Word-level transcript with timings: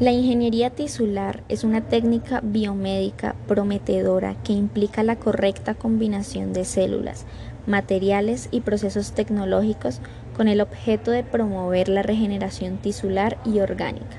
La 0.00 0.12
ingeniería 0.12 0.70
tisular 0.70 1.42
es 1.48 1.64
una 1.64 1.80
técnica 1.80 2.40
biomédica 2.44 3.34
prometedora 3.48 4.36
que 4.44 4.52
implica 4.52 5.02
la 5.02 5.16
correcta 5.16 5.74
combinación 5.74 6.52
de 6.52 6.64
células, 6.64 7.26
materiales 7.66 8.48
y 8.52 8.60
procesos 8.60 9.10
tecnológicos 9.10 10.00
con 10.36 10.46
el 10.46 10.60
objeto 10.60 11.10
de 11.10 11.24
promover 11.24 11.88
la 11.88 12.02
regeneración 12.02 12.76
tisular 12.76 13.38
y 13.44 13.58
orgánica. 13.58 14.18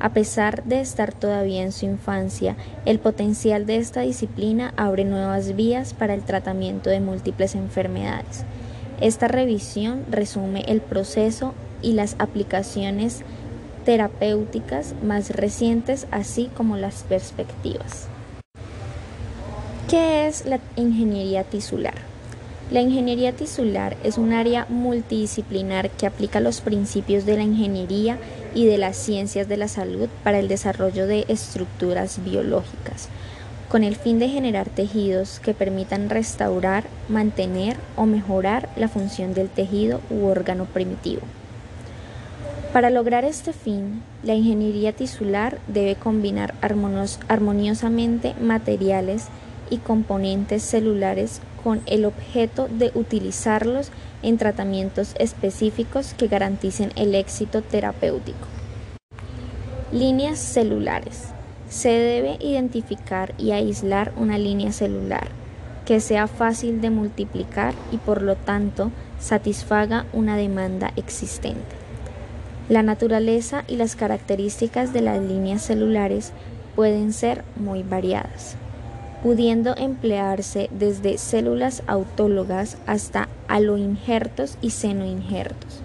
A 0.00 0.12
pesar 0.12 0.64
de 0.64 0.80
estar 0.80 1.14
todavía 1.14 1.62
en 1.62 1.70
su 1.70 1.86
infancia, 1.86 2.56
el 2.84 2.98
potencial 2.98 3.66
de 3.66 3.76
esta 3.76 4.00
disciplina 4.00 4.74
abre 4.76 5.04
nuevas 5.04 5.54
vías 5.54 5.94
para 5.94 6.14
el 6.14 6.24
tratamiento 6.24 6.90
de 6.90 6.98
múltiples 6.98 7.54
enfermedades. 7.54 8.44
Esta 9.00 9.28
revisión 9.28 10.04
resume 10.10 10.64
el 10.66 10.80
proceso 10.80 11.54
y 11.82 11.92
las 11.92 12.16
aplicaciones 12.18 13.22
terapéuticas 13.84 14.94
más 15.02 15.30
recientes, 15.30 16.06
así 16.10 16.50
como 16.56 16.76
las 16.76 17.02
perspectivas. 17.02 18.08
¿Qué 19.88 20.26
es 20.26 20.46
la 20.46 20.60
ingeniería 20.76 21.44
tisular? 21.44 21.94
La 22.70 22.80
ingeniería 22.80 23.32
tisular 23.32 23.96
es 24.02 24.16
un 24.16 24.32
área 24.32 24.66
multidisciplinar 24.70 25.90
que 25.90 26.06
aplica 26.06 26.40
los 26.40 26.62
principios 26.62 27.26
de 27.26 27.36
la 27.36 27.42
ingeniería 27.42 28.16
y 28.54 28.64
de 28.64 28.78
las 28.78 28.96
ciencias 28.96 29.48
de 29.48 29.58
la 29.58 29.68
salud 29.68 30.08
para 30.22 30.38
el 30.38 30.48
desarrollo 30.48 31.06
de 31.06 31.26
estructuras 31.28 32.24
biológicas, 32.24 33.08
con 33.68 33.84
el 33.84 33.96
fin 33.96 34.18
de 34.18 34.30
generar 34.30 34.70
tejidos 34.70 35.40
que 35.40 35.52
permitan 35.52 36.08
restaurar, 36.08 36.84
mantener 37.08 37.76
o 37.96 38.06
mejorar 38.06 38.70
la 38.76 38.88
función 38.88 39.34
del 39.34 39.50
tejido 39.50 40.00
u 40.08 40.24
órgano 40.24 40.64
primitivo. 40.64 41.22
Para 42.74 42.90
lograr 42.90 43.24
este 43.24 43.52
fin, 43.52 44.02
la 44.24 44.34
ingeniería 44.34 44.92
tisular 44.92 45.60
debe 45.68 45.94
combinar 45.94 46.54
armoniosamente 47.28 48.34
materiales 48.40 49.26
y 49.70 49.76
componentes 49.78 50.64
celulares 50.64 51.40
con 51.62 51.82
el 51.86 52.04
objeto 52.04 52.66
de 52.68 52.90
utilizarlos 52.96 53.90
en 54.24 54.38
tratamientos 54.38 55.14
específicos 55.20 56.14
que 56.14 56.26
garanticen 56.26 56.90
el 56.96 57.14
éxito 57.14 57.62
terapéutico. 57.62 58.48
Líneas 59.92 60.40
celulares. 60.40 61.28
Se 61.68 61.90
debe 61.90 62.38
identificar 62.40 63.34
y 63.38 63.52
aislar 63.52 64.12
una 64.16 64.36
línea 64.36 64.72
celular 64.72 65.28
que 65.86 66.00
sea 66.00 66.26
fácil 66.26 66.80
de 66.80 66.90
multiplicar 66.90 67.72
y 67.92 67.98
por 67.98 68.20
lo 68.20 68.34
tanto 68.34 68.90
satisfaga 69.20 70.06
una 70.12 70.36
demanda 70.36 70.92
existente. 70.96 71.83
La 72.68 72.82
naturaleza 72.82 73.62
y 73.68 73.76
las 73.76 73.94
características 73.94 74.94
de 74.94 75.02
las 75.02 75.20
líneas 75.20 75.60
celulares 75.60 76.32
pueden 76.74 77.12
ser 77.12 77.44
muy 77.56 77.82
variadas, 77.82 78.56
pudiendo 79.22 79.76
emplearse 79.76 80.70
desde 80.72 81.18
células 81.18 81.82
autólogas 81.86 82.78
hasta 82.86 83.28
aloinjertos 83.48 84.56
y 84.62 84.70
senoinjertos. 84.70 85.82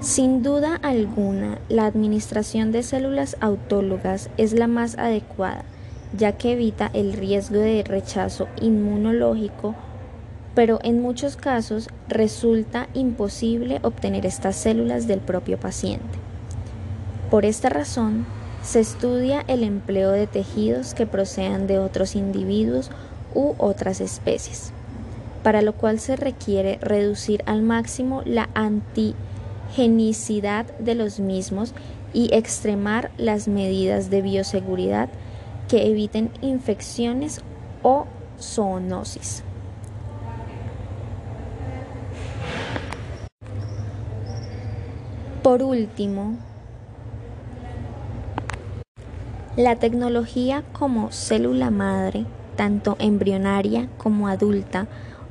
Sin 0.00 0.42
duda 0.42 0.74
alguna, 0.82 1.58
la 1.68 1.86
administración 1.86 2.72
de 2.72 2.82
células 2.82 3.36
autólogas 3.40 4.28
es 4.38 4.54
la 4.54 4.66
más 4.66 4.98
adecuada, 4.98 5.64
ya 6.18 6.32
que 6.32 6.54
evita 6.54 6.90
el 6.94 7.12
riesgo 7.12 7.58
de 7.58 7.84
rechazo 7.84 8.48
inmunológico 8.60 9.76
pero 10.54 10.78
en 10.82 11.00
muchos 11.00 11.36
casos 11.36 11.88
resulta 12.08 12.88
imposible 12.94 13.78
obtener 13.82 14.26
estas 14.26 14.56
células 14.56 15.06
del 15.06 15.20
propio 15.20 15.58
paciente. 15.58 16.18
Por 17.30 17.44
esta 17.44 17.68
razón, 17.68 18.26
se 18.62 18.80
estudia 18.80 19.44
el 19.46 19.62
empleo 19.62 20.10
de 20.10 20.26
tejidos 20.26 20.94
que 20.94 21.06
procedan 21.06 21.66
de 21.66 21.78
otros 21.78 22.16
individuos 22.16 22.90
u 23.34 23.54
otras 23.58 24.00
especies, 24.00 24.72
para 25.42 25.60
lo 25.62 25.74
cual 25.74 26.00
se 26.00 26.16
requiere 26.16 26.78
reducir 26.82 27.42
al 27.46 27.62
máximo 27.62 28.22
la 28.26 28.50
antigenicidad 28.54 30.66
de 30.78 30.94
los 30.94 31.20
mismos 31.20 31.72
y 32.12 32.34
extremar 32.34 33.10
las 33.16 33.48
medidas 33.48 34.10
de 34.10 34.20
bioseguridad 34.20 35.08
que 35.68 35.86
eviten 35.86 36.30
infecciones 36.42 37.40
o 37.82 38.06
zoonosis. 38.40 39.44
Por 45.50 45.64
último, 45.64 46.36
la 49.56 49.74
tecnología 49.74 50.62
como 50.72 51.10
célula 51.10 51.72
madre, 51.72 52.24
tanto 52.54 52.94
embrionaria 53.00 53.88
como 53.98 54.28
adulta, 54.28 54.86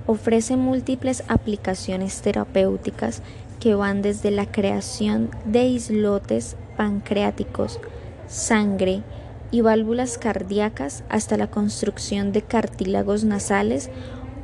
ofrece 0.08 0.58
múltiples 0.58 1.24
aplicaciones 1.30 2.22
terapéuticas 2.22 3.22
que 3.62 3.76
van 3.76 4.02
desde 4.02 4.30
la 4.30 4.46
creación 4.46 5.30
de 5.46 5.68
islotes 5.68 6.58
pancreáticos, 6.76 7.80
sangre 8.28 9.04
y 9.52 9.62
válvulas 9.62 10.18
cardíacas 10.18 11.06
hasta 11.08 11.38
la 11.38 11.50
construcción 11.50 12.34
de 12.34 12.42
cartílagos 12.42 13.24
nasales 13.24 13.90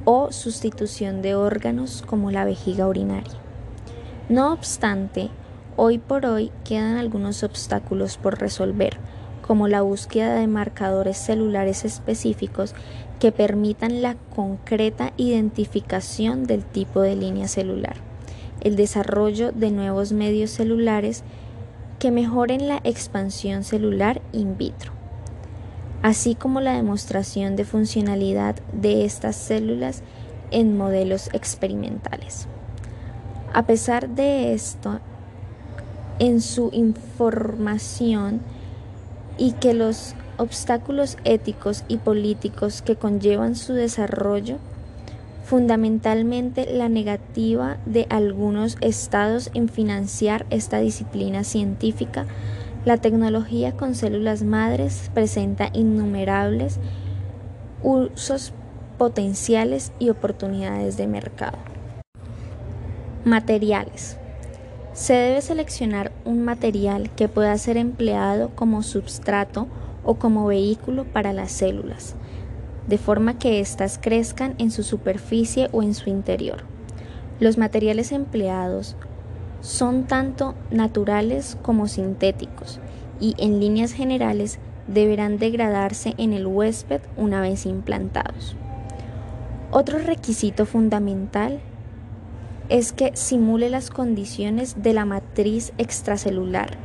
o 0.05 0.31
sustitución 0.31 1.21
de 1.21 1.35
órganos 1.35 2.01
como 2.07 2.31
la 2.31 2.45
vejiga 2.45 2.87
urinaria. 2.87 3.33
No 4.29 4.53
obstante, 4.53 5.31
Hoy 5.77 5.97
por 5.97 6.25
hoy 6.25 6.53
quedan 6.63 6.95
algunos 6.95 7.43
obstáculos 7.43 8.15
por 8.15 8.39
resolver, 8.39 8.95
como 9.45 9.67
la 9.67 9.81
búsqueda 9.81 10.35
de 10.35 10.47
marcadores 10.47 11.17
celulares 11.17 11.83
específicos 11.83 12.73
que 13.19 13.33
permitan 13.33 14.01
la 14.01 14.15
concreta 14.33 15.11
identificación 15.17 16.45
del 16.45 16.63
tipo 16.63 17.01
de 17.01 17.17
línea 17.17 17.49
celular, 17.49 17.97
el 18.61 18.77
desarrollo 18.77 19.51
de 19.51 19.69
nuevos 19.71 20.13
medios 20.13 20.51
celulares 20.51 21.23
que 21.99 22.09
mejoren 22.09 22.69
la 22.69 22.79
expansión 22.85 23.65
celular 23.65 24.21
in 24.31 24.57
vitro, 24.57 24.93
así 26.01 26.35
como 26.35 26.61
la 26.61 26.73
demostración 26.73 27.57
de 27.57 27.65
funcionalidad 27.65 28.55
de 28.71 29.03
estas 29.03 29.35
células 29.35 30.03
en 30.51 30.77
modelos 30.77 31.29
experimentales. 31.33 32.47
A 33.53 33.65
pesar 33.65 34.07
de 34.09 34.53
esto, 34.53 35.01
en 36.19 36.41
su 36.41 36.69
información 36.73 38.41
y 39.37 39.53
que 39.53 39.73
los 39.73 40.15
obstáculos 40.37 41.17
éticos 41.23 41.83
y 41.87 41.97
políticos 41.97 42.81
que 42.81 42.95
conllevan 42.95 43.55
su 43.55 43.73
desarrollo, 43.73 44.57
fundamentalmente 45.43 46.71
la 46.71 46.89
negativa 46.89 47.77
de 47.85 48.07
algunos 48.09 48.77
estados 48.81 49.51
en 49.53 49.69
financiar 49.69 50.45
esta 50.49 50.79
disciplina 50.79 51.43
científica, 51.43 52.25
la 52.83 52.97
tecnología 52.97 53.75
con 53.75 53.95
células 53.95 54.43
madres 54.43 55.09
presenta 55.13 55.69
innumerables 55.73 56.79
usos 57.83 58.53
potenciales 58.97 59.91
y 59.99 60.09
oportunidades 60.09 60.97
de 60.97 61.07
mercado. 61.07 61.57
Materiales. 63.23 64.17
Se 64.95 65.13
debe 65.13 65.41
seleccionar 65.41 66.13
un 66.23 66.45
material 66.45 67.09
que 67.17 67.27
pueda 67.27 67.57
ser 67.57 67.75
empleado 67.75 68.51
como 68.55 68.81
substrato 68.81 69.67
o 70.05 70.15
como 70.15 70.47
vehículo 70.47 71.03
para 71.03 71.33
las 71.33 71.51
células, 71.51 72.15
de 72.87 72.97
forma 72.97 73.37
que 73.37 73.59
éstas 73.59 73.99
crezcan 74.01 74.55
en 74.57 74.71
su 74.71 74.83
superficie 74.83 75.67
o 75.73 75.83
en 75.83 75.95
su 75.95 76.09
interior. 76.09 76.63
Los 77.41 77.57
materiales 77.57 78.13
empleados 78.13 78.95
son 79.59 80.05
tanto 80.05 80.55
naturales 80.71 81.57
como 81.61 81.89
sintéticos 81.89 82.79
y 83.19 83.35
en 83.37 83.59
líneas 83.59 83.91
generales 83.91 84.59
deberán 84.87 85.39
degradarse 85.39 86.13
en 86.17 86.31
el 86.31 86.47
huésped 86.47 87.01
una 87.17 87.41
vez 87.41 87.65
implantados. 87.65 88.55
Otro 89.71 89.99
requisito 89.99 90.65
fundamental 90.65 91.59
es 92.69 92.93
que 92.93 93.11
simule 93.15 93.69
las 93.69 93.89
condiciones 93.89 94.81
de 94.81 94.93
la 94.93 95.05
matriz 95.05 95.71
extracelular 95.77 96.77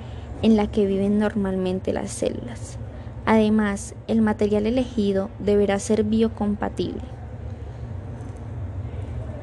en 0.42 0.56
la 0.56 0.66
que 0.66 0.86
viven 0.86 1.18
normalmente 1.18 1.92
las 1.92 2.10
células. 2.10 2.78
Además, 3.26 3.94
el 4.08 4.22
material 4.22 4.66
elegido 4.66 5.30
deberá 5.38 5.78
ser 5.78 6.04
biocompatible, 6.04 7.02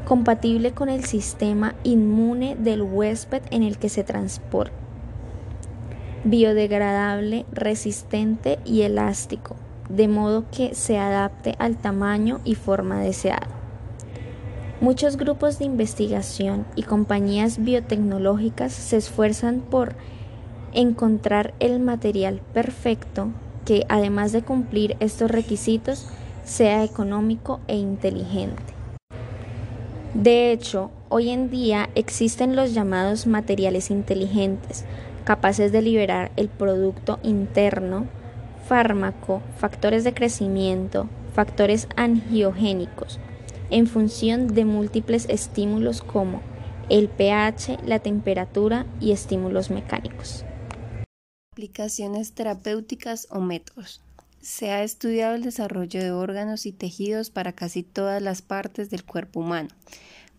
compatible 0.06 0.72
con 0.72 0.90
el 0.90 1.06
sistema 1.06 1.76
inmune 1.84 2.56
del 2.56 2.82
huésped 2.82 3.42
en 3.52 3.64
el 3.64 3.78
que 3.78 3.90
se 3.90 4.04
transporta, 4.04 4.74
biodegradable, 6.24 7.46
resistente 7.52 8.60
y 8.66 8.82
elástico, 8.82 9.56
de 9.90 10.08
modo 10.08 10.46
que 10.52 10.76
se 10.76 10.98
adapte 10.98 11.56
al 11.60 11.78
tamaño 11.78 12.42
y 12.44 12.56
forma 12.56 13.00
deseada. 13.00 13.57
Muchos 14.80 15.18
grupos 15.18 15.58
de 15.58 15.66
investigación 15.66 16.68
y 16.76 16.84
compañías 16.84 17.64
biotecnológicas 17.64 18.72
se 18.72 18.98
esfuerzan 18.98 19.62
por 19.62 19.96
encontrar 20.72 21.56
el 21.60 21.80
material 21.80 22.42
perfecto 22.54 23.30
que, 23.66 23.88
además 23.90 24.34
de 24.34 24.44
cumplir 24.44 24.96
estos 25.00 25.32
requisitos, 25.32 26.08
sea 26.44 26.84
económico 26.84 27.60
e 27.68 27.76
inteligente. 27.76 28.62
De 30.14 30.52
hecho, 30.52 30.92
hoy 31.10 31.32
en 31.32 31.50
día 31.50 31.90
existen 31.96 32.56
los 32.56 32.76
llamados 32.76 33.26
materiales 33.26 33.90
inteligentes, 33.90 34.86
capaces 35.26 35.72
de 35.72 35.82
liberar 35.82 36.32
el 36.36 36.50
producto 36.50 37.18
interno, 37.24 38.06
fármaco, 38.68 39.42
factores 39.58 40.04
de 40.04 40.14
crecimiento, 40.14 41.08
factores 41.34 41.88
angiogénicos, 41.96 43.20
en 43.70 43.88
función 43.88 44.48
de 44.48 44.66
múltiples 44.66 45.26
estímulos 45.30 46.02
como 46.02 46.42
el 46.90 47.10
pH, 47.10 47.80
la 47.86 48.00
temperatura 48.00 48.86
y 49.02 49.12
estímulos 49.12 49.70
mecánicos. 49.70 50.46
Aplicaciones 51.52 52.34
terapéuticas 52.34 53.28
o 53.30 53.40
métodos. 53.42 54.02
Se 54.40 54.72
ha 54.72 54.84
estudiado 54.84 55.36
el 55.36 55.44
desarrollo 55.44 56.02
de 56.02 56.12
órganos 56.12 56.66
y 56.66 56.72
tejidos 56.72 57.30
para 57.30 57.52
casi 57.52 57.84
todas 57.84 58.22
las 58.22 58.42
partes 58.42 58.90
del 58.90 59.04
cuerpo 59.04 59.42
humano. 59.42 59.70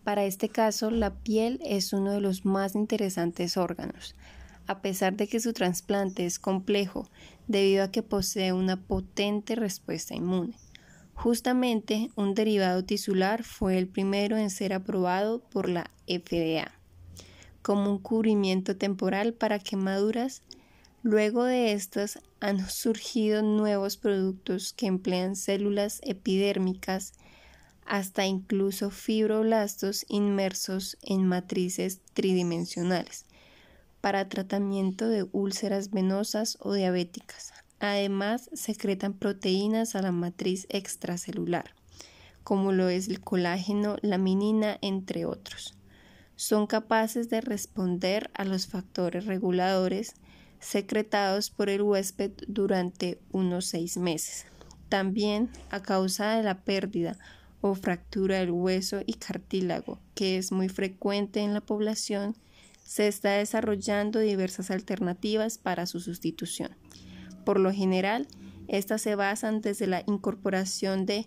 Para 0.03 0.23
este 0.23 0.49
caso, 0.49 0.89
la 0.89 1.13
piel 1.13 1.59
es 1.63 1.93
uno 1.93 2.11
de 2.11 2.21
los 2.21 2.45
más 2.45 2.73
interesantes 2.73 3.57
órganos, 3.57 4.15
a 4.65 4.81
pesar 4.81 5.15
de 5.15 5.27
que 5.27 5.39
su 5.39 5.53
trasplante 5.53 6.25
es 6.25 6.39
complejo 6.39 7.07
debido 7.47 7.83
a 7.83 7.91
que 7.91 8.01
posee 8.01 8.53
una 8.53 8.77
potente 8.77 9.55
respuesta 9.55 10.15
inmune. 10.15 10.55
Justamente, 11.21 12.11
un 12.15 12.33
derivado 12.33 12.85
tisular 12.85 13.43
fue 13.43 13.77
el 13.77 13.89
primero 13.89 14.37
en 14.37 14.49
ser 14.49 14.71
aprobado 14.71 15.41
por 15.41 15.67
la 15.67 15.91
FDA 16.07 16.79
como 17.61 17.91
un 17.91 17.99
cubrimiento 17.99 18.77
temporal 18.77 19.33
para 19.33 19.59
quemaduras. 19.59 20.43
Luego 21.03 21.43
de 21.43 21.73
estas 21.73 22.19
han 22.39 22.69
surgido 22.69 23.41
nuevos 23.41 23.97
productos 23.97 24.71
que 24.71 24.87
emplean 24.87 25.35
células 25.35 25.99
epidérmicas 26.03 27.11
hasta 27.85 28.25
incluso 28.25 28.89
fibroblastos 28.89 30.05
inmersos 30.07 30.97
en 31.01 31.27
matrices 31.27 31.99
tridimensionales 32.13 33.25
para 33.99 34.29
tratamiento 34.29 35.09
de 35.09 35.27
úlceras 35.33 35.91
venosas 35.91 36.57
o 36.61 36.71
diabéticas, 36.71 37.51
Además, 37.79 38.49
secretan 38.53 39.13
proteínas 39.13 39.95
a 39.95 40.01
la 40.01 40.11
matriz 40.11 40.67
extracelular, 40.69 41.73
como 42.43 42.71
lo 42.71 42.89
es 42.89 43.07
el 43.07 43.21
colágeno, 43.21 43.97
la 44.01 44.17
minina, 44.17 44.77
entre 44.81 45.25
otros. 45.25 45.75
Son 46.35 46.67
capaces 46.67 47.29
de 47.29 47.41
responder 47.41 48.29
a 48.33 48.43
los 48.43 48.67
factores 48.67 49.25
reguladores 49.25 50.13
secretados 50.59 51.49
por 51.49 51.69
el 51.69 51.81
huésped 51.81 52.31
durante 52.47 53.19
unos 53.31 53.65
seis 53.65 53.97
meses. 53.97 54.45
También, 54.89 55.49
a 55.69 55.81
causa 55.81 56.35
de 56.35 56.43
la 56.43 56.61
pérdida 56.63 57.17
o 57.61 57.75
fractura 57.75 58.39
del 58.39 58.51
hueso 58.51 59.01
y 59.05 59.13
cartílago, 59.13 59.99
que 60.15 60.37
es 60.37 60.51
muy 60.51 60.69
frecuente 60.69 61.41
en 61.41 61.53
la 61.53 61.61
población, 61.61 62.35
se 62.83 63.07
está 63.07 63.31
desarrollando 63.33 64.19
diversas 64.19 64.71
alternativas 64.71 65.57
para 65.57 65.85
su 65.85 65.99
sustitución. 65.99 66.71
Por 67.49 67.59
lo 67.59 67.73
general, 67.73 68.27
estas 68.67 69.01
se 69.01 69.15
basan 69.15 69.61
desde 69.61 69.87
la 69.87 70.03
incorporación 70.05 71.07
de 71.07 71.25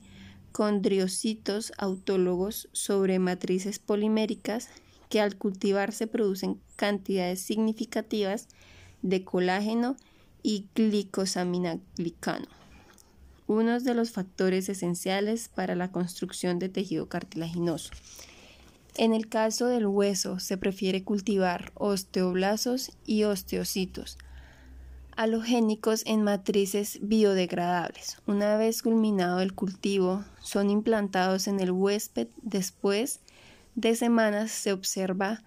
condriocitos 0.53 1.73
autólogos 1.79 2.69
sobre 2.71 3.19
matrices 3.19 3.81
poliméricas 3.81 4.69
que 5.09 5.21
al 5.21 5.37
cultivarse 5.37 6.07
producen 6.07 6.61
cantidades 6.77 7.41
significativas 7.41 8.47
de 9.03 9.25
colágeno 9.25 9.97
y 10.45 10.69
glicosaminoglicano, 10.77 12.47
unos 13.49 13.83
de 13.83 13.95
los 13.95 14.13
factores 14.13 14.69
esenciales 14.69 15.49
para 15.49 15.75
la 15.75 15.91
construcción 15.91 16.61
de 16.61 16.69
tejido 16.69 17.09
cartilaginoso. 17.09 17.91
En 18.95 19.13
el 19.13 19.29
caso 19.29 19.67
del 19.67 19.89
hueso 19.89 20.39
se 20.39 20.57
prefiere 20.57 21.03
cultivar 21.03 21.73
osteoblasos 21.75 22.93
y 23.05 23.25
osteocitos, 23.25 24.19
halogénicos 25.17 26.03
en 26.07 26.23
matrices 26.23 26.99
biodegradables. 27.03 28.19
Una 28.27 28.57
vez 28.57 28.83
culminado 28.83 29.41
el 29.41 29.55
cultivo, 29.55 30.25
son 30.41 30.71
implantados 30.71 31.49
en 31.49 31.61
el 31.61 31.71
huésped. 31.71 32.29
Después 32.43 33.21
de 33.75 33.95
semanas 33.97 34.51
se 34.51 34.73
observa 34.73 35.43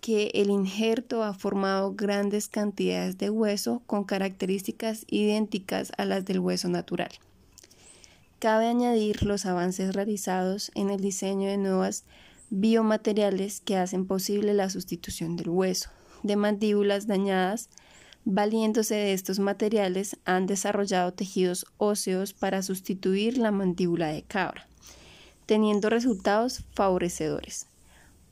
que 0.00 0.30
el 0.34 0.50
injerto 0.50 1.22
ha 1.22 1.32
formado 1.32 1.94
grandes 1.94 2.48
cantidades 2.48 3.16
de 3.16 3.30
hueso 3.30 3.82
con 3.86 4.04
características 4.04 5.06
idénticas 5.08 5.92
a 5.96 6.04
las 6.04 6.24
del 6.24 6.40
hueso 6.40 6.68
natural. 6.68 7.10
Cabe 8.38 8.66
añadir 8.66 9.22
los 9.22 9.46
avances 9.46 9.94
realizados 9.94 10.70
en 10.74 10.90
el 10.90 11.00
diseño 11.00 11.48
de 11.48 11.56
nuevas 11.56 12.04
biomateriales 12.50 13.60
que 13.60 13.78
hacen 13.78 14.06
posible 14.06 14.52
la 14.52 14.68
sustitución 14.68 15.36
del 15.36 15.48
hueso, 15.48 15.88
de 16.22 16.36
mandíbulas 16.36 17.06
dañadas 17.06 17.70
Valiéndose 18.26 18.94
de 18.94 19.12
estos 19.12 19.38
materiales, 19.38 20.16
han 20.24 20.46
desarrollado 20.46 21.12
tejidos 21.12 21.66
óseos 21.76 22.32
para 22.32 22.62
sustituir 22.62 23.36
la 23.36 23.50
mandíbula 23.50 24.08
de 24.08 24.22
cabra, 24.22 24.66
teniendo 25.44 25.90
resultados 25.90 26.64
favorecedores, 26.72 27.66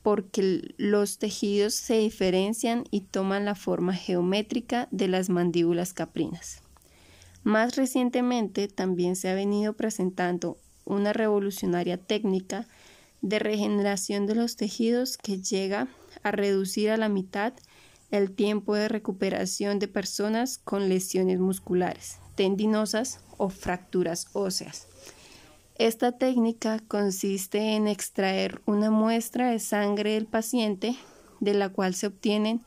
porque 0.01 0.73
los 0.77 1.19
tejidos 1.19 1.75
se 1.75 1.99
diferencian 1.99 2.85
y 2.89 3.01
toman 3.01 3.45
la 3.45 3.53
forma 3.53 3.93
geométrica 3.93 4.87
de 4.89 5.07
las 5.07 5.29
mandíbulas 5.29 5.93
caprinas. 5.93 6.63
Más 7.43 7.75
recientemente 7.75 8.67
también 8.69 9.15
se 9.15 9.29
ha 9.29 9.35
venido 9.35 9.73
presentando 9.73 10.57
una 10.85 11.13
revolucionaria 11.13 11.97
técnica 11.97 12.67
de 13.21 13.37
regeneración 13.37 14.25
de 14.25 14.35
los 14.35 14.55
tejidos 14.55 15.17
que 15.17 15.39
llega 15.41 15.87
a 16.23 16.31
reducir 16.31 16.89
a 16.89 16.97
la 16.97 17.09
mitad 17.09 17.53
el 18.13 18.29
tiempo 18.31 18.75
de 18.75 18.89
recuperación 18.89 19.79
de 19.79 19.87
personas 19.87 20.59
con 20.59 20.87
lesiones 20.87 21.39
musculares, 21.39 22.19
tendinosas 22.35 23.21
o 23.37 23.49
fracturas 23.49 24.27
óseas. 24.33 24.87
Esta 25.79 26.11
técnica 26.11 26.77
consiste 26.87 27.73
en 27.73 27.87
extraer 27.87 28.61
una 28.67 28.91
muestra 28.91 29.49
de 29.49 29.57
sangre 29.57 30.13
del 30.13 30.27
paciente 30.27 30.95
de 31.39 31.55
la 31.55 31.69
cual 31.69 31.95
se 31.95 32.05
obtienen 32.05 32.61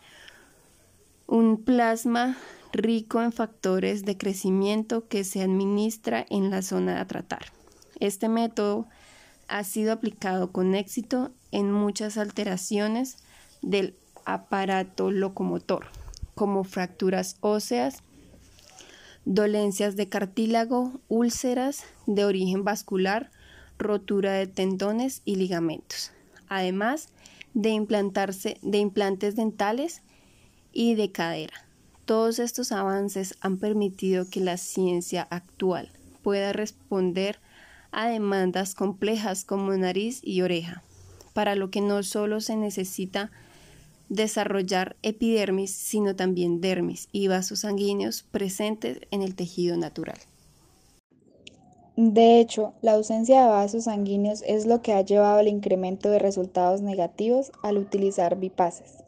un 1.28 1.62
plasma 1.62 2.36
rico 2.72 3.22
en 3.22 3.30
factores 3.30 4.04
de 4.04 4.18
crecimiento 4.18 5.06
que 5.06 5.22
se 5.22 5.42
administra 5.42 6.26
en 6.28 6.50
la 6.50 6.60
zona 6.60 7.00
a 7.00 7.06
tratar. 7.06 7.52
Este 8.00 8.28
método 8.28 8.88
ha 9.46 9.62
sido 9.62 9.92
aplicado 9.92 10.50
con 10.50 10.74
éxito 10.74 11.30
en 11.52 11.70
muchas 11.70 12.18
alteraciones 12.18 13.18
del 13.62 13.94
aparato 14.26 15.10
locomotor, 15.10 15.86
como 16.34 16.64
fracturas 16.64 17.36
óseas, 17.40 18.02
dolencias 19.24 19.96
de 19.96 20.08
cartílago, 20.08 21.00
úlceras 21.08 21.84
de 22.06 22.24
origen 22.24 22.64
vascular, 22.64 23.30
rotura 23.78 24.32
de 24.32 24.46
tendones 24.46 25.22
y 25.24 25.36
ligamentos, 25.36 26.12
además 26.48 27.08
de 27.54 27.70
implantarse 27.70 28.58
de 28.62 28.78
implantes 28.78 29.34
dentales 29.34 30.02
y 30.72 30.94
de 30.94 31.10
cadera. 31.10 31.66
Todos 32.04 32.38
estos 32.38 32.70
avances 32.70 33.34
han 33.40 33.58
permitido 33.58 34.28
que 34.30 34.40
la 34.40 34.58
ciencia 34.58 35.26
actual 35.30 35.90
pueda 36.22 36.52
responder 36.52 37.40
a 37.90 38.08
demandas 38.08 38.74
complejas 38.74 39.44
como 39.44 39.72
nariz 39.76 40.20
y 40.22 40.42
oreja, 40.42 40.82
para 41.32 41.54
lo 41.54 41.70
que 41.70 41.80
no 41.80 42.02
solo 42.02 42.40
se 42.40 42.56
necesita 42.56 43.30
desarrollar 44.08 44.96
epidermis, 45.02 45.74
sino 45.74 46.16
también 46.16 46.60
dermis 46.60 47.08
y 47.12 47.28
vasos 47.28 47.60
sanguíneos 47.60 48.22
presentes 48.22 49.00
en 49.10 49.22
el 49.22 49.34
tejido 49.34 49.76
natural. 49.76 50.18
De 51.96 52.40
hecho, 52.40 52.74
la 52.82 52.92
ausencia 52.92 53.42
de 53.42 53.48
vasos 53.48 53.84
sanguíneos 53.84 54.42
es 54.46 54.66
lo 54.66 54.82
que 54.82 54.92
ha 54.92 55.00
llevado 55.00 55.38
al 55.38 55.48
incremento 55.48 56.10
de 56.10 56.18
resultados 56.18 56.82
negativos 56.82 57.52
al 57.62 57.78
utilizar 57.78 58.38
bipases. 58.38 58.98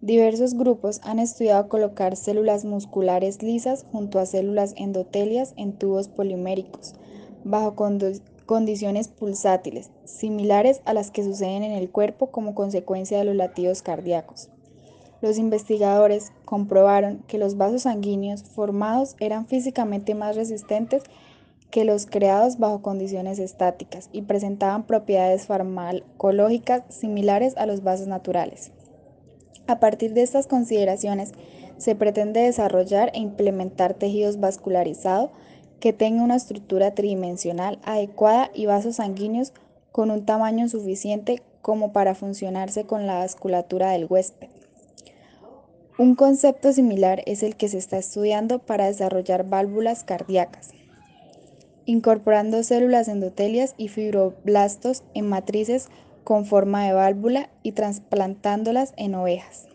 Diversos 0.00 0.54
grupos 0.54 1.00
han 1.04 1.18
estudiado 1.18 1.68
colocar 1.68 2.16
células 2.16 2.64
musculares 2.64 3.42
lisas 3.42 3.84
junto 3.92 4.18
a 4.18 4.26
células 4.26 4.72
endotelias 4.76 5.52
en 5.56 5.72
tubos 5.72 6.08
poliméricos, 6.08 6.94
bajo 7.44 7.74
condiciones 8.46 9.08
pulsátiles, 9.08 9.90
similares 10.04 10.80
a 10.84 10.94
las 10.94 11.10
que 11.10 11.24
suceden 11.24 11.64
en 11.64 11.72
el 11.72 11.90
cuerpo 11.90 12.30
como 12.30 12.54
consecuencia 12.54 13.18
de 13.18 13.24
los 13.24 13.36
latidos 13.36 13.82
cardíacos. 13.82 14.48
Los 15.20 15.38
investigadores 15.38 16.32
comprobaron 16.44 17.24
que 17.26 17.38
los 17.38 17.56
vasos 17.56 17.82
sanguíneos 17.82 18.44
formados 18.44 19.16
eran 19.18 19.46
físicamente 19.46 20.14
más 20.14 20.36
resistentes 20.36 21.02
que 21.70 21.84
los 21.84 22.06
creados 22.06 22.58
bajo 22.58 22.80
condiciones 22.80 23.38
estáticas 23.38 24.08
y 24.12 24.22
presentaban 24.22 24.86
propiedades 24.86 25.46
farmacológicas 25.46 26.82
similares 26.88 27.56
a 27.56 27.66
los 27.66 27.82
vasos 27.82 28.06
naturales. 28.06 28.70
A 29.66 29.80
partir 29.80 30.14
de 30.14 30.22
estas 30.22 30.46
consideraciones, 30.46 31.32
se 31.76 31.94
pretende 31.94 32.40
desarrollar 32.40 33.10
e 33.14 33.18
implementar 33.18 33.94
tejidos 33.94 34.38
vascularizados 34.38 35.30
que 35.80 35.92
tengan 35.92 36.24
una 36.24 36.36
estructura 36.36 36.94
tridimensional 36.94 37.78
adecuada 37.84 38.50
y 38.54 38.66
vasos 38.66 38.96
sanguíneos 38.96 39.52
con 39.92 40.10
un 40.10 40.24
tamaño 40.24 40.68
suficiente 40.68 41.42
como 41.62 41.92
para 41.92 42.14
funcionarse 42.14 42.84
con 42.84 43.06
la 43.06 43.18
vasculatura 43.18 43.90
del 43.90 44.06
huésped. 44.08 44.48
Un 45.98 46.14
concepto 46.14 46.72
similar 46.72 47.22
es 47.24 47.42
el 47.42 47.56
que 47.56 47.68
se 47.68 47.78
está 47.78 47.96
estudiando 47.96 48.58
para 48.58 48.86
desarrollar 48.86 49.48
válvulas 49.48 50.04
cardíacas, 50.04 50.72
incorporando 51.86 52.62
células 52.62 53.08
endotelias 53.08 53.74
y 53.78 53.88
fibroblastos 53.88 55.04
en 55.14 55.26
matrices 55.26 55.88
con 56.22 56.44
forma 56.44 56.84
de 56.84 56.92
válvula 56.92 57.48
y 57.62 57.72
trasplantándolas 57.72 58.92
en 58.96 59.14
ovejas. 59.14 59.68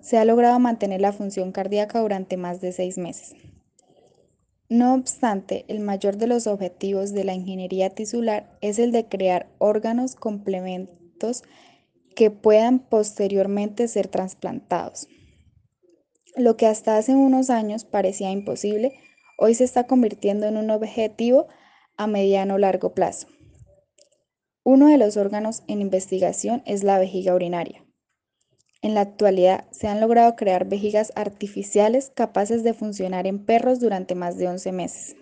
Se 0.00 0.18
ha 0.18 0.24
logrado 0.24 0.60
mantener 0.60 1.00
la 1.00 1.12
función 1.12 1.50
cardíaca 1.50 2.00
durante 2.00 2.36
más 2.36 2.60
de 2.60 2.70
seis 2.70 2.96
meses. 2.96 3.34
No 4.68 4.94
obstante, 4.94 5.64
el 5.68 5.78
mayor 5.78 6.16
de 6.16 6.26
los 6.26 6.48
objetivos 6.48 7.12
de 7.12 7.22
la 7.22 7.34
ingeniería 7.34 7.90
tisular 7.90 8.58
es 8.60 8.80
el 8.80 8.90
de 8.90 9.06
crear 9.06 9.48
órganos 9.58 10.16
complementos 10.16 11.44
que 12.16 12.32
puedan 12.32 12.80
posteriormente 12.80 13.86
ser 13.86 14.08
trasplantados. 14.08 15.06
Lo 16.34 16.56
que 16.56 16.66
hasta 16.66 16.96
hace 16.96 17.14
unos 17.14 17.48
años 17.48 17.84
parecía 17.84 18.32
imposible, 18.32 18.98
hoy 19.38 19.54
se 19.54 19.64
está 19.64 19.86
convirtiendo 19.86 20.46
en 20.46 20.56
un 20.56 20.70
objetivo 20.70 21.46
a 21.96 22.08
mediano 22.08 22.54
o 22.54 22.58
largo 22.58 22.92
plazo. 22.92 23.28
Uno 24.64 24.88
de 24.88 24.98
los 24.98 25.16
órganos 25.16 25.62
en 25.68 25.80
investigación 25.80 26.62
es 26.66 26.82
la 26.82 26.98
vejiga 26.98 27.34
urinaria. 27.36 27.85
En 28.82 28.94
la 28.94 29.00
actualidad 29.00 29.64
se 29.70 29.88
han 29.88 30.00
logrado 30.00 30.36
crear 30.36 30.68
vejigas 30.68 31.12
artificiales 31.16 32.12
capaces 32.14 32.62
de 32.62 32.74
funcionar 32.74 33.26
en 33.26 33.44
perros 33.44 33.80
durante 33.80 34.14
más 34.14 34.36
de 34.38 34.48
11 34.48 34.72
meses. 34.72 35.16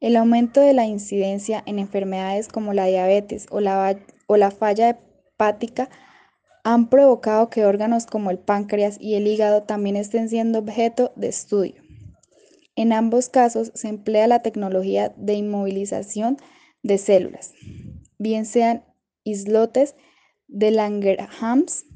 El 0.00 0.16
aumento 0.16 0.60
de 0.60 0.72
la 0.72 0.86
incidencia 0.86 1.62
en 1.66 1.78
enfermedades 1.78 2.48
como 2.48 2.72
la 2.72 2.86
diabetes 2.86 3.46
o 3.50 3.60
la, 3.60 3.98
o 4.26 4.36
la 4.36 4.50
falla 4.50 4.90
hepática 4.90 5.90
han 6.64 6.88
provocado 6.88 7.50
que 7.50 7.64
órganos 7.64 8.06
como 8.06 8.30
el 8.30 8.38
páncreas 8.38 8.96
y 9.00 9.14
el 9.14 9.26
hígado 9.26 9.62
también 9.62 9.96
estén 9.96 10.28
siendo 10.28 10.58
objeto 10.60 11.12
de 11.16 11.28
estudio. 11.28 11.82
En 12.76 12.92
ambos 12.92 13.28
casos 13.28 13.72
se 13.74 13.88
emplea 13.88 14.26
la 14.26 14.42
tecnología 14.42 15.12
de 15.16 15.34
inmovilización 15.34 16.36
de 16.82 16.98
células 16.98 17.52
bien 18.20 18.44
sean 18.44 18.84
islotes 19.24 19.96
de 20.46 20.70
Langerhans 20.70 21.86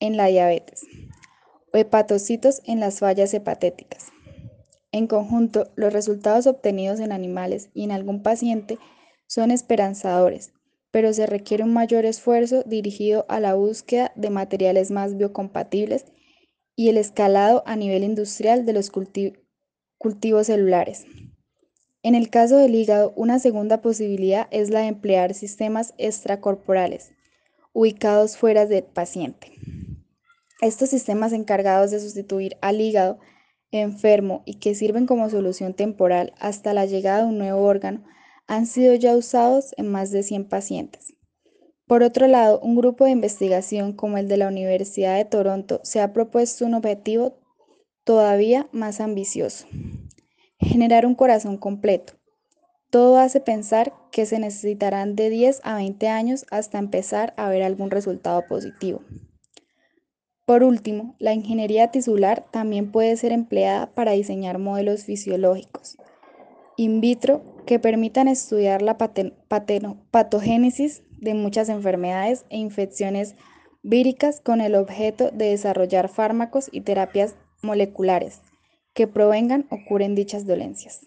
en 0.00 0.16
la 0.16 0.26
diabetes 0.26 0.82
o 1.72 1.76
hepatocitos 1.76 2.62
en 2.66 2.80
las 2.80 2.98
fallas 2.98 3.32
hepatéticas. 3.32 4.08
En 4.92 5.06
conjunto, 5.06 5.70
los 5.76 5.92
resultados 5.92 6.46
obtenidos 6.46 6.98
en 6.98 7.12
animales 7.12 7.70
y 7.74 7.84
en 7.84 7.92
algún 7.92 8.22
paciente 8.22 8.78
son 9.26 9.52
esperanzadores, 9.52 10.52
pero 10.90 11.12
se 11.12 11.26
requiere 11.26 11.62
un 11.62 11.72
mayor 11.72 12.04
esfuerzo 12.04 12.64
dirigido 12.64 13.24
a 13.28 13.38
la 13.38 13.54
búsqueda 13.54 14.12
de 14.16 14.30
materiales 14.30 14.90
más 14.90 15.16
biocompatibles 15.16 16.06
y 16.74 16.88
el 16.88 16.96
escalado 16.96 17.62
a 17.66 17.76
nivel 17.76 18.02
industrial 18.02 18.66
de 18.66 18.72
los 18.72 18.90
cultivos 18.90 20.46
celulares. 20.46 21.06
En 22.02 22.14
el 22.14 22.30
caso 22.30 22.56
del 22.56 22.74
hígado, 22.74 23.12
una 23.14 23.38
segunda 23.38 23.82
posibilidad 23.82 24.48
es 24.50 24.70
la 24.70 24.80
de 24.80 24.86
emplear 24.86 25.34
sistemas 25.34 25.94
extracorporales, 25.98 27.12
ubicados 27.72 28.36
fuera 28.36 28.66
del 28.66 28.84
paciente. 28.84 29.52
Estos 30.60 30.90
sistemas 30.90 31.32
encargados 31.32 31.90
de 31.90 32.00
sustituir 32.00 32.56
al 32.60 32.80
hígado 32.80 33.18
enfermo 33.70 34.42
y 34.44 34.54
que 34.54 34.74
sirven 34.74 35.06
como 35.06 35.30
solución 35.30 35.74
temporal 35.74 36.32
hasta 36.38 36.74
la 36.74 36.86
llegada 36.86 37.22
de 37.22 37.28
un 37.28 37.38
nuevo 37.38 37.62
órgano 37.62 38.04
han 38.46 38.66
sido 38.66 38.94
ya 38.94 39.16
usados 39.16 39.74
en 39.76 39.88
más 39.88 40.10
de 40.10 40.22
100 40.22 40.48
pacientes. 40.48 41.14
Por 41.86 42.02
otro 42.02 42.26
lado, 42.26 42.60
un 42.60 42.76
grupo 42.76 43.04
de 43.04 43.10
investigación 43.12 43.92
como 43.92 44.18
el 44.18 44.28
de 44.28 44.36
la 44.36 44.48
Universidad 44.48 45.16
de 45.16 45.24
Toronto 45.24 45.80
se 45.82 46.00
ha 46.00 46.12
propuesto 46.12 46.66
un 46.66 46.74
objetivo 46.74 47.38
todavía 48.04 48.68
más 48.72 49.00
ambicioso 49.00 49.66
generar 50.60 51.06
un 51.06 51.14
corazón 51.14 51.56
completo. 51.56 52.14
Todo 52.90 53.18
hace 53.18 53.40
pensar 53.40 53.92
que 54.12 54.26
se 54.26 54.38
necesitarán 54.38 55.16
de 55.16 55.30
10 55.30 55.60
a 55.64 55.76
20 55.76 56.08
años 56.08 56.44
hasta 56.50 56.78
empezar 56.78 57.34
a 57.36 57.48
ver 57.48 57.62
algún 57.62 57.90
resultado 57.90 58.44
positivo. 58.48 59.02
Por 60.50 60.64
último, 60.64 61.14
la 61.20 61.32
ingeniería 61.32 61.92
tisular 61.92 62.44
también 62.50 62.90
puede 62.90 63.16
ser 63.16 63.30
empleada 63.30 63.94
para 63.94 64.10
diseñar 64.10 64.58
modelos 64.58 65.04
fisiológicos 65.04 65.96
in 66.76 67.00
vitro 67.00 67.54
que 67.66 67.78
permitan 67.78 68.26
estudiar 68.26 68.82
la 68.82 68.98
patogénesis 68.98 71.04
de 71.12 71.34
muchas 71.34 71.68
enfermedades 71.68 72.46
e 72.50 72.58
infecciones 72.58 73.36
víricas 73.84 74.40
con 74.40 74.60
el 74.60 74.74
objeto 74.74 75.30
de 75.30 75.50
desarrollar 75.50 76.08
fármacos 76.08 76.68
y 76.72 76.80
terapias 76.80 77.36
moleculares 77.62 78.40
que 78.92 79.06
provengan 79.06 79.68
o 79.70 79.78
curen 79.86 80.16
dichas 80.16 80.48
dolencias. 80.48 81.02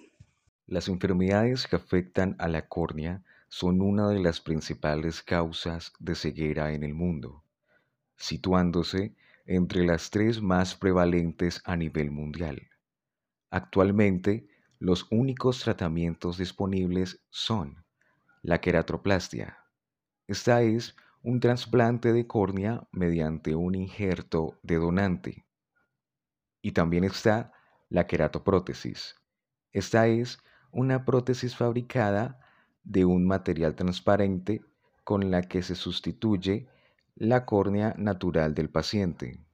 Las 0.67 0.87
enfermedades 0.87 1.67
que 1.67 1.75
afectan 1.75 2.37
a 2.39 2.47
la 2.47 2.69
córnea 2.69 3.25
son 3.49 3.81
una 3.81 4.07
de 4.07 4.19
las 4.19 4.39
principales 4.39 5.21
causas 5.21 5.91
de 5.99 6.15
ceguera 6.15 6.71
en 6.71 6.83
el 6.83 6.93
mundo, 6.93 7.43
situándose 8.15 9.13
entre 9.45 9.85
las 9.85 10.09
tres 10.09 10.41
más 10.41 10.75
prevalentes 10.75 11.61
a 11.65 11.75
nivel 11.75 12.11
mundial. 12.11 12.69
Actualmente, 13.49 14.47
los 14.79 15.07
únicos 15.11 15.59
tratamientos 15.59 16.37
disponibles 16.37 17.23
son 17.29 17.85
la 18.41 18.59
queratoplastia. 18.59 19.57
Esta 20.27 20.61
es 20.61 20.95
un 21.21 21.39
trasplante 21.39 22.11
de 22.11 22.27
córnea 22.27 22.87
mediante 22.91 23.55
un 23.55 23.75
injerto 23.75 24.59
de 24.63 24.75
donante. 24.75 25.45
Y 26.61 26.73
también 26.73 27.03
está 27.03 27.53
la 27.89 28.07
queratoprótesis. 28.07 29.15
Esta 29.71 30.07
es 30.07 30.39
una 30.71 31.05
prótesis 31.05 31.55
fabricada 31.55 32.39
de 32.83 33.05
un 33.05 33.25
material 33.25 33.75
transparente 33.75 34.61
con 35.03 35.31
la 35.31 35.43
que 35.43 35.61
se 35.61 35.75
sustituye 35.75 36.67
la 37.15 37.45
córnea 37.45 37.93
natural 37.97 38.55
del 38.55 38.69
paciente. 38.69 39.45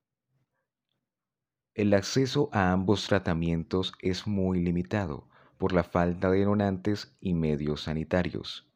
El 1.73 1.93
acceso 1.93 2.49
a 2.53 2.71
ambos 2.71 3.07
tratamientos 3.07 3.93
es 3.99 4.27
muy 4.27 4.61
limitado 4.61 5.27
por 5.57 5.73
la 5.73 5.83
falta 5.83 6.31
de 6.31 6.45
donantes 6.45 7.17
y 7.19 7.33
medios 7.33 7.83
sanitarios. 7.83 8.71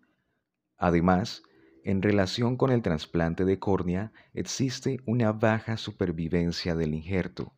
Además, 0.78 1.44
en 1.86 2.02
relación 2.02 2.58
con 2.58 2.72
el 2.72 2.82
trasplante 2.82 3.46
de 3.46 3.58
córnea 3.58 4.12
existe 4.34 5.00
una 5.06 5.32
baja 5.32 5.78
supervivencia 5.78 6.76
del 6.76 6.94
injerto. 6.94 7.54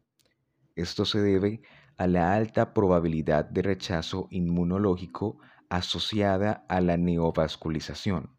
Esto 0.76 1.06
se 1.06 1.22
debe 1.22 1.62
a 1.98 2.06
la 2.06 2.36
alta 2.36 2.74
probabilidad 2.74 3.46
de 3.46 3.64
rechazo 3.64 4.28
inmunológico 4.30 5.40
asociada 5.70 6.66
a 6.70 6.82
la 6.82 6.98
neovasculización. 6.98 8.38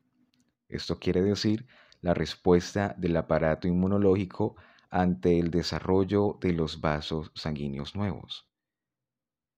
Esto 0.68 0.98
quiere 0.98 1.22
decir 1.22 1.66
la 2.06 2.14
respuesta 2.14 2.94
del 2.96 3.16
aparato 3.16 3.66
inmunológico 3.66 4.54
ante 4.90 5.40
el 5.40 5.50
desarrollo 5.50 6.38
de 6.40 6.52
los 6.52 6.80
vasos 6.80 7.32
sanguíneos 7.34 7.96
nuevos. 7.96 8.48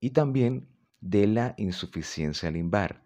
Y 0.00 0.10
también 0.10 0.68
de 1.00 1.26
la 1.26 1.54
insuficiencia 1.58 2.50
limbar, 2.50 3.04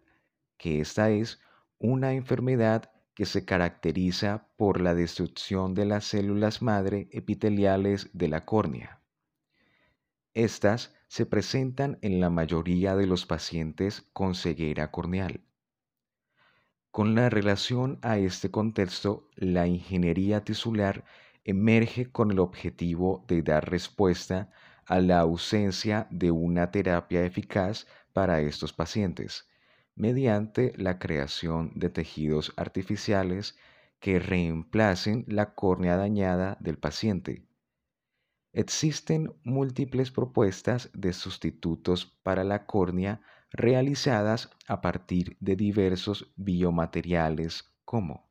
que 0.57 0.81
esta 0.81 1.11
es 1.11 1.41
una 1.79 2.13
enfermedad 2.13 2.93
que 3.15 3.27
se 3.27 3.45
caracteriza 3.45 4.47
por 4.57 4.81
la 4.81 4.95
destrucción 4.95 5.75
de 5.75 5.87
las 5.87 6.05
células 6.05 6.63
madre 6.63 7.09
epiteliales 7.11 8.11
de 8.13 8.29
la 8.29 8.45
córnea. 8.45 9.03
Estas 10.35 10.95
se 11.09 11.27
presentan 11.27 11.99
en 12.01 12.21
la 12.21 12.31
mayoría 12.31 12.95
de 12.95 13.07
los 13.07 13.27
pacientes 13.27 14.09
con 14.13 14.37
ceguera 14.37 14.93
corneal. 14.93 15.41
Con 16.93 17.15
la 17.15 17.31
relación 17.31 17.99
a 18.03 18.19
este 18.19 18.51
contexto, 18.51 19.27
la 19.35 19.67
ingeniería 19.67 20.45
tisular 20.45 21.07
emerge 21.43 22.13
con 22.13 22.31
el 22.31 22.39
objetivo 22.39 23.25
de 23.29 23.41
dar 23.41 23.71
respuesta 23.71 24.51
a 24.85 25.01
la 25.01 25.21
ausencia 25.21 26.07
de 26.11 26.31
una 26.31 26.71
terapia 26.71 27.25
eficaz 27.25 27.87
para 28.13 28.43
estos 28.43 28.75
pacientes, 28.75 29.49
mediante 29.95 30.75
la 30.77 30.99
creación 30.99 31.73
de 31.77 31.89
tejidos 31.89 32.53
artificiales 32.59 33.57
que 33.99 34.19
reemplacen 34.19 35.25
la 35.29 35.55
córnea 35.55 35.97
dañada 35.97 36.59
del 36.61 36.77
paciente. 36.77 37.47
Existen 38.53 39.33
múltiples 39.45 40.11
propuestas 40.11 40.91
de 40.93 41.15
sustitutos 41.15 42.05
para 42.23 42.45
la 42.45 42.67
córnea 42.67 43.23
realizadas 43.53 44.51
a 44.67 44.81
partir 44.81 45.37
de 45.41 45.57
diversos 45.57 46.33
biomateriales 46.37 47.73
como 47.85 48.31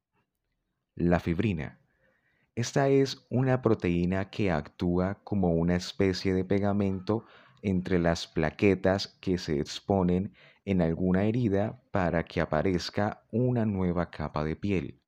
la 0.96 1.20
fibrina. 1.20 1.80
Esta 2.56 2.90
es 2.90 3.26
una 3.30 3.62
proteína 3.62 4.30
que 4.30 4.52
actúa 4.52 5.24
como 5.24 5.54
una 5.54 5.76
especie 5.76 6.34
de 6.34 6.44
pegamento 6.44 7.26
entre 7.62 8.00
las 8.00 8.28
plaquetas 8.28 9.08
que 9.22 9.38
se 9.38 9.60
exponen 9.60 10.34
en 10.66 10.82
alguna 10.82 11.24
herida 11.24 11.82
para 11.92 12.24
que 12.24 12.42
aparezca 12.42 13.24
una 13.32 13.66
nueva 13.66 14.10
capa 14.10 14.44
de 14.44 14.56
piel. 14.56 15.02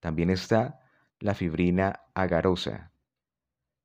También 0.00 0.30
está 0.30 0.80
la 1.18 1.34
fibrina 1.34 2.02
agarosa. 2.14 2.92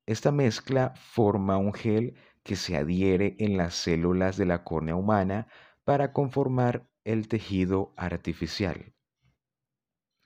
Esta 0.06 0.32
mezcla 0.32 0.94
forma 0.96 1.58
un 1.58 1.74
gel 1.74 2.16
que 2.44 2.56
se 2.56 2.78
adhiere 2.78 3.36
en 3.40 3.58
las 3.58 3.76
células 3.76 4.38
de 4.38 4.46
la 4.46 4.64
córnea 4.64 4.96
humana 4.96 5.48
para 5.84 6.14
conformar 6.14 6.90
el 7.04 7.28
tejido 7.28 7.94
artificial. 7.98 8.94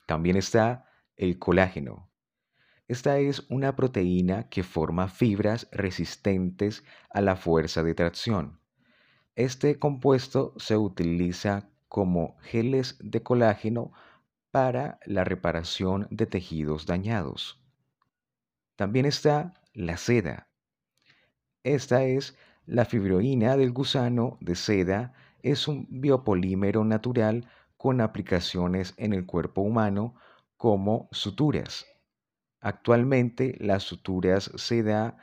También 0.05 0.35
está 0.35 0.89
el 1.15 1.39
colágeno. 1.39 2.09
Esta 2.87 3.17
es 3.19 3.45
una 3.49 3.75
proteína 3.75 4.49
que 4.49 4.63
forma 4.63 5.07
fibras 5.07 5.69
resistentes 5.71 6.83
a 7.09 7.21
la 7.21 7.35
fuerza 7.35 7.81
de 7.81 7.95
tracción. 7.95 8.59
Este 9.35 9.79
compuesto 9.79 10.53
se 10.57 10.77
utiliza 10.77 11.69
como 11.87 12.37
geles 12.41 12.97
de 12.99 13.23
colágeno 13.23 13.93
para 14.51 14.99
la 15.05 15.23
reparación 15.23 16.07
de 16.11 16.25
tejidos 16.27 16.85
dañados. 16.85 17.59
También 18.75 19.05
está 19.05 19.53
la 19.73 19.97
seda. 19.97 20.49
Esta 21.63 22.03
es 22.03 22.37
la 22.65 22.85
fibroína 22.85 23.55
del 23.55 23.71
gusano 23.71 24.37
de 24.41 24.55
seda, 24.55 25.13
es 25.41 25.67
un 25.67 25.87
biopolímero 25.89 26.83
natural 26.83 27.47
con 27.77 28.01
aplicaciones 28.01 28.93
en 28.97 29.13
el 29.13 29.25
cuerpo 29.25 29.61
humano 29.61 30.15
como 30.57 31.09
suturas. 31.11 31.85
Actualmente 32.59 33.57
las 33.59 33.83
suturas 33.83 34.51
se 34.55 34.83
da 34.83 35.17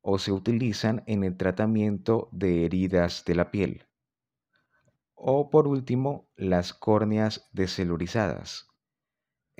o 0.00 0.18
se 0.18 0.32
utilizan 0.32 1.02
en 1.06 1.24
el 1.24 1.36
tratamiento 1.36 2.28
de 2.32 2.64
heridas 2.64 3.24
de 3.24 3.34
la 3.34 3.50
piel. 3.50 3.86
O 5.14 5.50
por 5.50 5.68
último, 5.68 6.28
las 6.36 6.72
córneas 6.72 7.48
descelurizadas. 7.52 8.69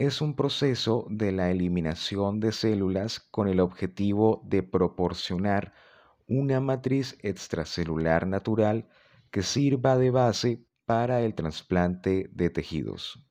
Es 0.00 0.22
un 0.22 0.34
proceso 0.34 1.06
de 1.10 1.30
la 1.30 1.50
eliminación 1.50 2.40
de 2.40 2.52
células 2.52 3.20
con 3.20 3.48
el 3.48 3.60
objetivo 3.60 4.40
de 4.46 4.62
proporcionar 4.62 5.74
una 6.26 6.58
matriz 6.58 7.18
extracelular 7.20 8.26
natural 8.26 8.88
que 9.30 9.42
sirva 9.42 9.98
de 9.98 10.10
base 10.10 10.64
para 10.86 11.20
el 11.20 11.34
trasplante 11.34 12.30
de 12.32 12.48
tejidos. 12.48 13.29